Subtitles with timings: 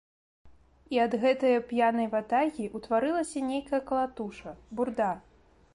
[0.95, 5.11] І ад гэтае п'янай ватагі ўтварылася нейкая калатуша, бурда.